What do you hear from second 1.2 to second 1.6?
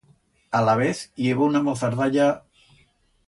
i heba